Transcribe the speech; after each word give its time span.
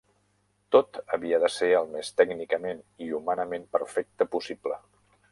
Tot 0.75 0.97
havia 1.17 1.39
de 1.43 1.49
ser 1.55 1.67
el 1.79 1.91
més 1.91 2.09
tècnicament 2.21 2.81
i 3.07 3.09
humanament 3.17 3.67
perfecte 3.77 4.27
possible. 4.37 4.79